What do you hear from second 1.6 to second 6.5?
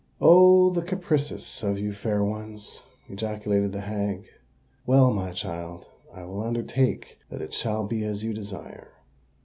of you fair ones!" ejaculated the hag. "Well, my child, I will